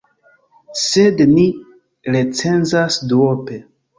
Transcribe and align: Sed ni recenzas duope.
Sed 0.83 1.21
ni 1.33 1.43
recenzas 2.17 3.01
duope. 3.13 3.61